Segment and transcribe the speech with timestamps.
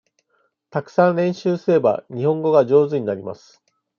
[0.71, 3.61] たくさん練習すれば、日本語が上手になります。